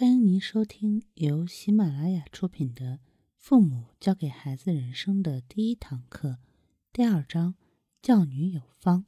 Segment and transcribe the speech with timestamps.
[0.00, 2.92] 欢迎您收听由喜马拉雅出品的
[3.36, 6.28] 《父母教给孩子人生的第一堂课》
[6.90, 7.54] 第二章
[8.00, 9.04] “教女有方”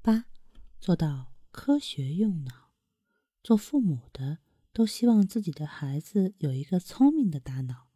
[0.00, 0.26] 八，
[0.78, 2.70] 做到科学用脑。
[3.42, 4.38] 做父母的
[4.72, 7.88] 都希望自己的孩子有一个聪明的大脑，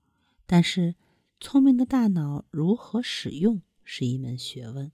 [0.44, 0.96] 但是
[1.38, 4.90] 聪明的大脑如何使用是一门学问。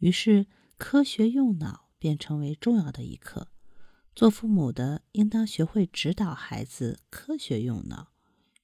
[0.00, 0.46] 于是，
[0.76, 3.48] 科学用脑便成为重要的一课。
[4.14, 8.12] 做父母的应当学会指导孩子科学用脑。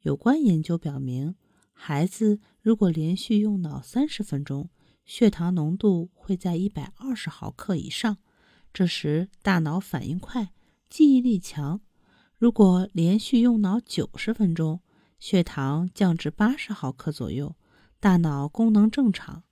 [0.02, 1.34] 有关研究表明，
[1.72, 4.70] 孩子如果连续用脑三十分钟，
[5.04, 8.18] 血糖浓度会在一百二十毫克以上。
[8.72, 10.52] 这时大脑反应快，
[10.88, 11.80] 记忆力强。
[12.38, 14.80] 如果连续用脑九十分钟，
[15.18, 17.56] 血糖降至八十毫克左右，
[17.98, 19.42] 大脑功能正常。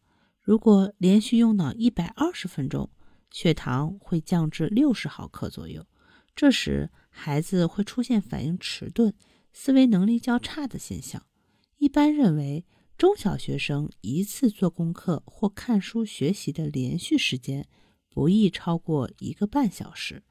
[0.41, 2.89] 如果连续用脑一百二十分钟，
[3.31, 5.87] 血糖会降至六十毫克左右，
[6.35, 9.15] 这时孩子会出现反应迟钝、
[9.53, 11.27] 思维能力较差的现象。
[11.77, 12.65] 一般认为，
[12.97, 17.69] 中小学生一次做功课或看书学习的连续时间
[18.09, 20.23] 不宜超过一个半小时。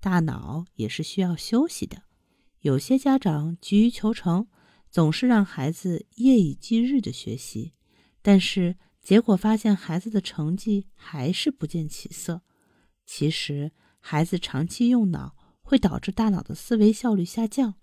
[0.00, 2.02] 大脑也是需要休息的。
[2.60, 4.48] 有些家长急于求成，
[4.90, 7.72] 总是让孩子夜以继日的学习，
[8.20, 8.76] 但是。
[9.04, 12.40] 结果发现孩子的成绩还是不见起色。
[13.04, 17.74] 其实，孩子长期用脑会导致大脑的思维效率下降，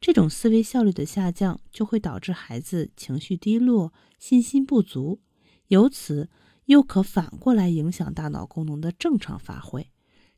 [0.00, 5.20] 这种思维效率的下降就会导致孩子情绪低落、信心不足，
[5.68, 6.28] 由此
[6.64, 9.92] 又可反过来影响大脑功能的正常发挥。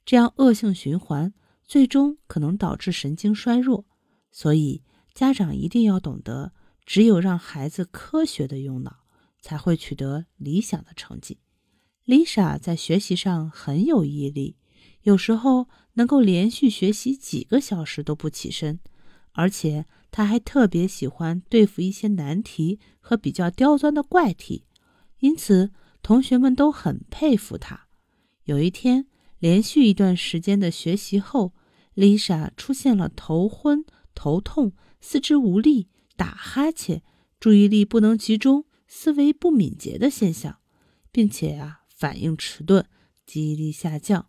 [0.04, 1.32] 这样恶性循环，
[1.64, 3.86] 最终可能导致神经衰弱。
[4.30, 4.82] 所以，
[5.14, 6.52] 家长一定要懂得，
[6.84, 9.05] 只有让孩子科学的用脑。
[9.40, 11.38] 才会取得理想的成绩。
[12.06, 14.56] Lisa 在学习上很有毅力，
[15.02, 18.78] 有时候能够连续学习几个小时都不起身，
[19.32, 24.64] 而且她还特别喜欢对付一些难题和比较刁钻的怪题，
[25.18, 25.72] 因此
[26.02, 27.88] 同学们都很佩服她。
[28.44, 29.06] 有一天，
[29.40, 31.52] 连续一段时间的学习后
[31.96, 33.84] ，Lisa 出现了头昏、
[34.14, 37.02] 头痛、四肢无力、打哈欠、
[37.40, 38.64] 注意力不能集中。
[38.86, 40.58] 思维不敏捷的现象，
[41.10, 42.86] 并且啊，反应迟钝，
[43.24, 44.26] 记忆力下降。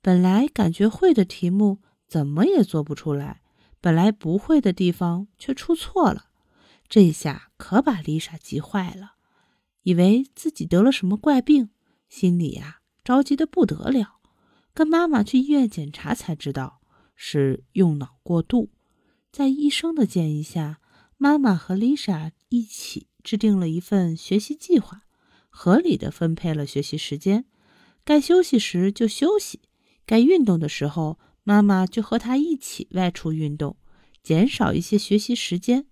[0.00, 3.42] 本来感觉会的题目，怎么也做不出来；
[3.80, 6.26] 本来不会的地方，却出错了。
[6.88, 9.16] 这下可把丽莎急坏了，
[9.82, 11.70] 以为自己得了什么怪病，
[12.08, 14.20] 心里呀着急的不得了。
[14.72, 16.80] 跟妈妈去医院检查，才知道
[17.14, 18.70] 是用脑过度。
[19.30, 20.80] 在医生的建议下，
[21.18, 23.07] 妈妈和丽莎一起。
[23.28, 25.02] 制定了一份学习计划，
[25.50, 27.44] 合理的分配了学习时间。
[28.02, 29.60] 该休息时就休息，
[30.06, 33.76] 该运动的时候，妈妈就和他一起外出运动，
[34.22, 35.84] 减少一些学习时间。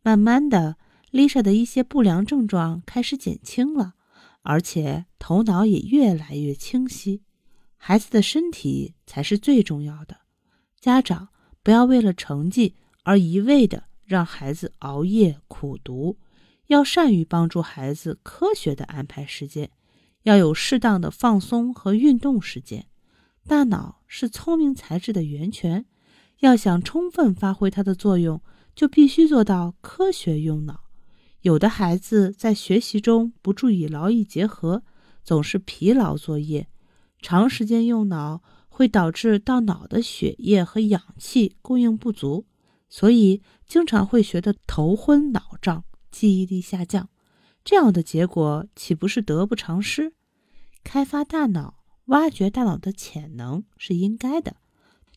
[0.00, 0.76] 慢慢的
[1.10, 3.94] ，Lisa 的一些不良症状开始减轻了，
[4.42, 7.24] 而且头脑也越来越清晰。
[7.76, 10.18] 孩子的身体才是最重要的，
[10.78, 11.30] 家长
[11.64, 16.18] 不要为了成绩而一味的让孩子熬夜苦读。
[16.68, 19.70] 要善于帮助孩子科学的安排时间，
[20.22, 22.86] 要有适当的放松和运动时间。
[23.46, 25.86] 大脑是聪明才智的源泉，
[26.40, 28.42] 要想充分发挥它的作用，
[28.74, 30.80] 就必须做到科学用脑。
[31.42, 34.82] 有的孩子在学习中不注意劳逸结合，
[35.22, 36.66] 总是疲劳作业，
[37.22, 42.46] 长时间用脑会导致到脑的血液和氧气供应不足，
[42.88, 45.84] 所以经常会学得头昏脑胀。
[46.16, 47.10] 记忆力下降，
[47.62, 50.14] 这样的结果岂不是得不偿失？
[50.82, 54.56] 开发大脑、挖掘大脑的潜能是应该的，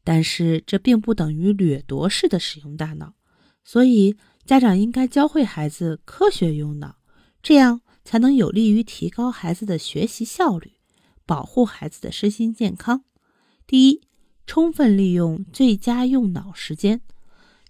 [0.04, 3.14] 但是这并不等于掠夺式的使用大脑。
[3.64, 6.98] 所以，家长应该教会孩子科学用脑，
[7.42, 10.74] 这样才能有利于提高孩子的学习效率，
[11.26, 13.06] 保护孩子的身心健康。
[13.66, 14.02] 第一，
[14.46, 17.00] 充分利用最佳用脑时间。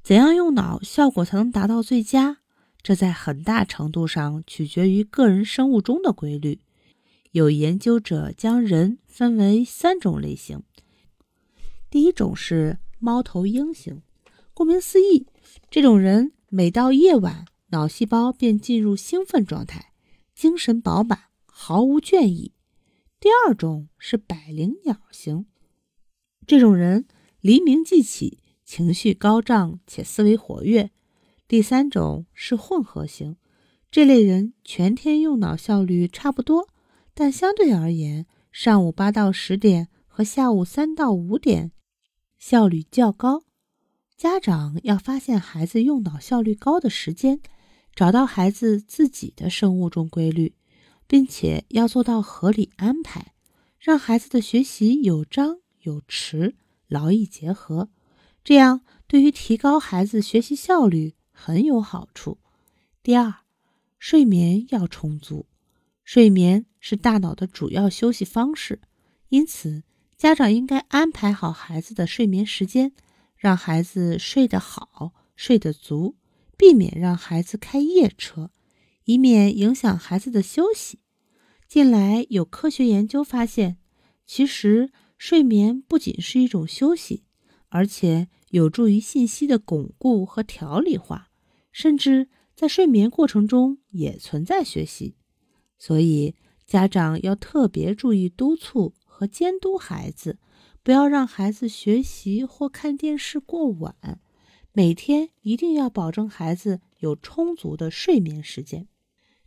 [0.02, 2.39] 怎样用脑效果才能达到最佳？
[2.82, 6.60] 这在很大程度上取决于个人生物钟的规律。
[7.32, 10.64] 有研究者将人分为三种类型。
[11.90, 14.02] 第一种是猫头鹰型，
[14.54, 15.28] 顾名思义，
[15.70, 19.94] 这种人每到夜晚，脑细胞便进入兴奋状态，
[20.34, 22.54] 精神饱满，毫无倦意。
[23.20, 25.46] 第二种是百灵鸟型，
[26.48, 27.06] 这种人
[27.42, 30.90] 黎明即起，情绪高涨且思维活跃。
[31.50, 33.36] 第三种是混合型，
[33.90, 36.70] 这类人全天用脑效率差不多，
[37.16, 41.72] 但相对而言，上午八到十点和下午三到五点
[42.38, 43.42] 效率较高。
[44.16, 47.40] 家长要发现孩子用脑效率高的时间，
[47.96, 50.54] 找到孩子自己的生物钟规律，
[51.08, 53.34] 并且要做到合理安排，
[53.80, 56.54] 让孩子的学习有章有弛，
[56.88, 57.90] 劳逸结合。
[58.44, 62.38] 这样对于提高孩子学习效率很有好处。
[63.02, 63.34] 第二，
[63.98, 65.46] 睡眠要充足，
[66.04, 68.82] 睡眠是大脑的主要休息方式，
[69.30, 69.84] 因此
[70.18, 72.92] 家长应该安排好孩子的睡眠时间。
[73.38, 76.18] 让孩子睡得好、睡得足，
[76.58, 78.52] 避免让孩子开夜车，
[79.06, 81.00] 以免影响孩子的休息。
[81.66, 83.78] 近来有科学研究发现，
[84.26, 87.24] 其实睡眠不仅是一种休息，
[87.70, 91.29] 而且有助于信息的巩固和条理化，
[91.80, 95.16] 甚至在睡眠过程中也存在学习。
[95.78, 96.36] 所以，
[96.66, 100.40] 家长要特别注意督促和监督孩子。
[100.84, 104.20] 不要让孩子学习或看电视过晚，
[104.74, 108.90] 每天一定要保证孩子有充足的睡眠时间。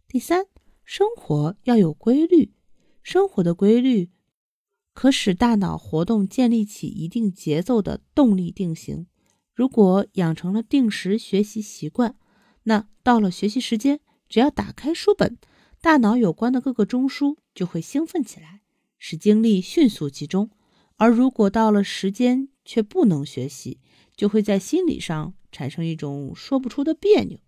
[0.09, 0.47] 第三，
[0.87, 2.55] 生活要有规律，
[3.03, 4.11] 生活的规律
[4.95, 9.07] 可使大脑活动建立起一定节奏的动力定型。
[9.55, 12.17] 如果养成了定时学习习惯，
[12.65, 15.39] 那到了学习时间，只要打开书本，
[15.81, 18.61] 大脑有关的各个中枢就会兴奋起来，
[18.99, 20.51] 使精力迅速集中。
[20.97, 23.81] 而如果到了时间却不能学习，
[24.15, 27.39] 就会在心理上产生一种说不出的别扭。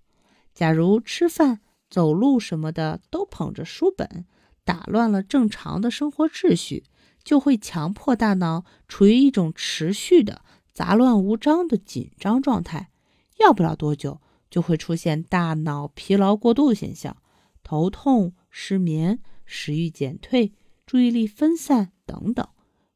[0.52, 4.25] 假如吃饭、走路什么的都捧着书本，
[4.64, 6.84] 打乱了正常的生活秩序，
[7.22, 12.90] 就会强迫大脑处于一种持续的杂乱无章的紧张状态。
[13.38, 14.20] 要不了多久，
[14.54, 17.16] 就会出现大脑疲劳过度现象，
[17.64, 20.52] 头痛、失眠、食欲减退、
[20.86, 22.46] 注意力分散等等。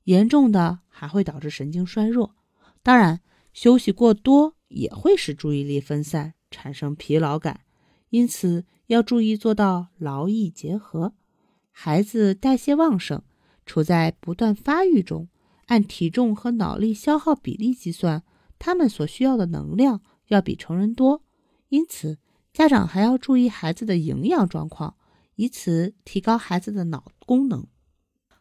[0.05, 2.37] 严重的还会导致神经衰弱，
[2.85, 3.21] 当然，
[3.53, 7.63] 休息过多也会使注意力分散，产生疲劳感。
[8.11, 11.15] 因此，要注意做到劳逸结合。
[11.73, 13.21] 孩子代谢旺盛，
[13.67, 15.29] 处在不断发育中，
[15.67, 18.23] 按体重和脑力消耗比例计算，
[18.61, 21.25] 他们所需要的能量要比成人多。
[21.69, 22.19] 因此，
[22.53, 24.97] 家长还要注意孩子的营养状况，
[25.37, 27.67] 以此提高孩子的脑功能。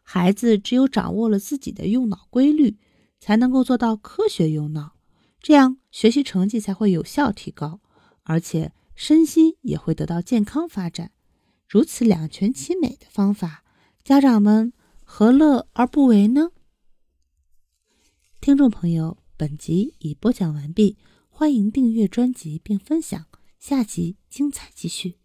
[0.02, 2.78] 孩子只有掌握了自己的用脑规律，
[3.20, 4.96] 才能够做到科学用脑，
[5.40, 7.80] 这样学习成绩才会有效提高，
[8.22, 11.12] 而且身心也会得到健康发展。
[11.68, 13.62] 如此两全其美的方法，
[14.02, 14.72] 家长们
[15.04, 16.52] 何乐而不为呢？
[18.40, 20.96] 听众朋友，本集已播讲完毕，
[21.38, 23.26] 欢迎订阅专辑并分享，
[23.60, 25.17] 下集精彩继续。